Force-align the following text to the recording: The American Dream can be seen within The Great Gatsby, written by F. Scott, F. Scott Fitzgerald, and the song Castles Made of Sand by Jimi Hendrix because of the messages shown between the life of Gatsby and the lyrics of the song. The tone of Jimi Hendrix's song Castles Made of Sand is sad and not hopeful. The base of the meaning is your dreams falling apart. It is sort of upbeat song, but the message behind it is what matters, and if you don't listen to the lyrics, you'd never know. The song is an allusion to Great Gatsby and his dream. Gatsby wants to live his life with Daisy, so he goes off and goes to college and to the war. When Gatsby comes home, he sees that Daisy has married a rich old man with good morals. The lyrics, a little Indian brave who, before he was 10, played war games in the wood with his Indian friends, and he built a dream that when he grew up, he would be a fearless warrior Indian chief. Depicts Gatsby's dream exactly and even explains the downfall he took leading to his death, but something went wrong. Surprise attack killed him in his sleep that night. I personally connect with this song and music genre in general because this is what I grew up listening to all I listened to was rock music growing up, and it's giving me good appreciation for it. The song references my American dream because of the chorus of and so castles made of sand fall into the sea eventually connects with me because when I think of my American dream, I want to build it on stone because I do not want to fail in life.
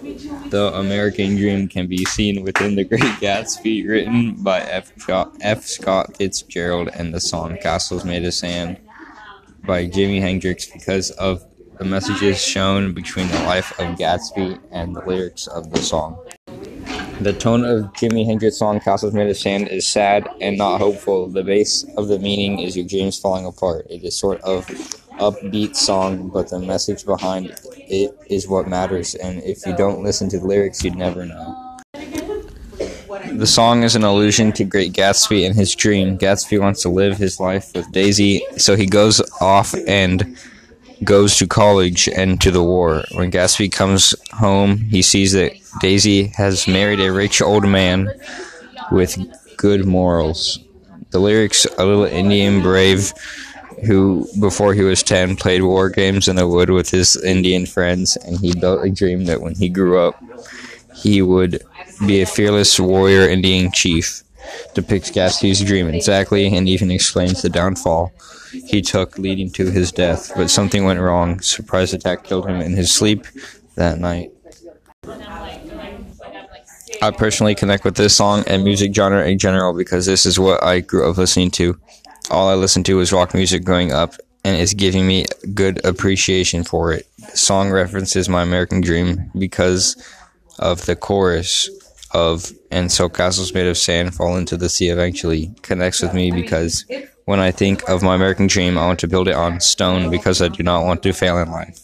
The 0.00 0.72
American 0.74 1.36
Dream 1.36 1.68
can 1.68 1.86
be 1.86 2.04
seen 2.06 2.42
within 2.42 2.74
The 2.74 2.84
Great 2.84 3.00
Gatsby, 3.00 3.86
written 3.86 4.42
by 4.42 4.60
F. 4.60 4.92
Scott, 4.98 5.36
F. 5.42 5.64
Scott 5.64 6.16
Fitzgerald, 6.16 6.88
and 6.94 7.12
the 7.12 7.20
song 7.20 7.58
Castles 7.60 8.04
Made 8.04 8.24
of 8.24 8.32
Sand 8.32 8.78
by 9.66 9.86
Jimi 9.86 10.20
Hendrix 10.20 10.66
because 10.66 11.10
of 11.12 11.44
the 11.78 11.84
messages 11.84 12.42
shown 12.42 12.94
between 12.94 13.28
the 13.28 13.40
life 13.40 13.78
of 13.78 13.98
Gatsby 13.98 14.58
and 14.70 14.96
the 14.96 15.04
lyrics 15.04 15.46
of 15.46 15.70
the 15.70 15.80
song. 15.80 16.18
The 17.20 17.34
tone 17.34 17.64
of 17.64 17.92
Jimi 17.92 18.24
Hendrix's 18.24 18.58
song 18.58 18.80
Castles 18.80 19.12
Made 19.12 19.28
of 19.28 19.36
Sand 19.36 19.68
is 19.68 19.86
sad 19.86 20.26
and 20.40 20.56
not 20.56 20.78
hopeful. 20.78 21.28
The 21.28 21.44
base 21.44 21.84
of 21.98 22.08
the 22.08 22.18
meaning 22.18 22.60
is 22.60 22.74
your 22.74 22.86
dreams 22.86 23.18
falling 23.18 23.44
apart. 23.44 23.86
It 23.90 24.02
is 24.02 24.16
sort 24.16 24.40
of 24.40 24.66
upbeat 25.18 25.76
song, 25.76 26.30
but 26.30 26.48
the 26.48 26.58
message 26.58 27.04
behind 27.04 27.54
it 27.90 28.16
is 28.28 28.48
what 28.48 28.68
matters, 28.68 29.14
and 29.16 29.42
if 29.42 29.66
you 29.66 29.76
don't 29.76 30.02
listen 30.02 30.28
to 30.30 30.38
the 30.38 30.46
lyrics, 30.46 30.84
you'd 30.84 30.94
never 30.94 31.26
know. 31.26 31.78
The 33.32 33.46
song 33.46 33.82
is 33.82 33.96
an 33.96 34.04
allusion 34.04 34.52
to 34.52 34.64
Great 34.64 34.92
Gatsby 34.92 35.44
and 35.44 35.54
his 35.54 35.74
dream. 35.74 36.16
Gatsby 36.16 36.60
wants 36.60 36.82
to 36.82 36.88
live 36.88 37.18
his 37.18 37.40
life 37.40 37.72
with 37.74 37.90
Daisy, 37.90 38.42
so 38.56 38.76
he 38.76 38.86
goes 38.86 39.20
off 39.40 39.74
and 39.86 40.36
goes 41.02 41.36
to 41.38 41.46
college 41.46 42.08
and 42.08 42.40
to 42.40 42.50
the 42.50 42.62
war. 42.62 43.04
When 43.12 43.30
Gatsby 43.30 43.72
comes 43.72 44.14
home, 44.32 44.78
he 44.78 45.02
sees 45.02 45.32
that 45.32 45.52
Daisy 45.80 46.28
has 46.36 46.68
married 46.68 47.00
a 47.00 47.12
rich 47.12 47.42
old 47.42 47.66
man 47.66 48.08
with 48.92 49.18
good 49.56 49.84
morals. 49.84 50.60
The 51.10 51.18
lyrics, 51.18 51.66
a 51.78 51.84
little 51.84 52.04
Indian 52.04 52.62
brave 52.62 53.12
who, 53.84 54.26
before 54.40 54.74
he 54.74 54.82
was 54.82 55.02
10, 55.02 55.36
played 55.36 55.62
war 55.62 55.88
games 55.88 56.28
in 56.28 56.36
the 56.36 56.46
wood 56.46 56.70
with 56.70 56.90
his 56.90 57.16
Indian 57.22 57.66
friends, 57.66 58.16
and 58.16 58.38
he 58.38 58.52
built 58.54 58.84
a 58.84 58.90
dream 58.90 59.24
that 59.24 59.40
when 59.40 59.54
he 59.54 59.68
grew 59.68 59.98
up, 59.98 60.22
he 60.94 61.22
would 61.22 61.62
be 62.06 62.22
a 62.22 62.26
fearless 62.26 62.78
warrior 62.78 63.28
Indian 63.28 63.70
chief. 63.72 64.22
Depicts 64.74 65.10
Gatsby's 65.10 65.62
dream 65.62 65.88
exactly 65.88 66.54
and 66.54 66.68
even 66.68 66.90
explains 66.90 67.42
the 67.42 67.48
downfall 67.48 68.12
he 68.52 68.82
took 68.82 69.16
leading 69.18 69.50
to 69.52 69.70
his 69.70 69.92
death, 69.92 70.32
but 70.34 70.50
something 70.50 70.84
went 70.84 71.00
wrong. 71.00 71.40
Surprise 71.40 71.94
attack 71.94 72.24
killed 72.24 72.48
him 72.48 72.60
in 72.60 72.72
his 72.72 72.92
sleep 72.92 73.26
that 73.76 73.98
night. 73.98 74.32
I 77.02 77.10
personally 77.12 77.54
connect 77.54 77.84
with 77.84 77.96
this 77.96 78.14
song 78.14 78.44
and 78.46 78.62
music 78.62 78.94
genre 78.94 79.26
in 79.26 79.38
general 79.38 79.72
because 79.72 80.04
this 80.04 80.26
is 80.26 80.38
what 80.38 80.62
I 80.62 80.80
grew 80.80 81.08
up 81.08 81.16
listening 81.16 81.50
to 81.52 81.78
all 82.30 82.48
I 82.48 82.54
listened 82.54 82.86
to 82.86 82.96
was 82.96 83.12
rock 83.12 83.34
music 83.34 83.64
growing 83.64 83.92
up, 83.92 84.14
and 84.44 84.56
it's 84.56 84.74
giving 84.74 85.06
me 85.06 85.26
good 85.54 85.84
appreciation 85.84 86.64
for 86.64 86.92
it. 86.92 87.06
The 87.18 87.36
song 87.36 87.70
references 87.70 88.28
my 88.28 88.42
American 88.42 88.80
dream 88.80 89.30
because 89.38 89.96
of 90.58 90.86
the 90.86 90.96
chorus 90.96 91.68
of 92.12 92.52
and 92.70 92.90
so 92.90 93.08
castles 93.08 93.54
made 93.54 93.66
of 93.66 93.78
sand 93.78 94.14
fall 94.14 94.36
into 94.36 94.56
the 94.56 94.68
sea 94.68 94.88
eventually 94.88 95.54
connects 95.62 96.02
with 96.02 96.12
me 96.12 96.30
because 96.32 96.84
when 97.24 97.38
I 97.38 97.52
think 97.52 97.88
of 97.88 98.02
my 98.02 98.14
American 98.14 98.46
dream, 98.46 98.76
I 98.76 98.86
want 98.86 98.98
to 99.00 99.08
build 99.08 99.28
it 99.28 99.34
on 99.34 99.60
stone 99.60 100.10
because 100.10 100.42
I 100.42 100.48
do 100.48 100.62
not 100.62 100.84
want 100.84 101.02
to 101.04 101.12
fail 101.12 101.38
in 101.38 101.50
life. 101.50 101.80